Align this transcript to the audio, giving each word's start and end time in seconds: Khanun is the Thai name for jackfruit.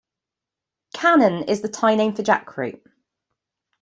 Khanun 0.95 1.47
is 1.47 1.61
the 1.61 1.69
Thai 1.69 1.93
name 1.93 2.15
for 2.15 2.23
jackfruit. 2.23 2.81